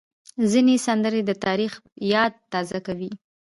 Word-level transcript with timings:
ځینې 0.51 0.75
سندرې 0.85 1.21
د 1.25 1.31
تاریخ 1.45 1.73
یاد 2.13 2.33
تازه 2.51 2.79
کوي. 2.87 3.11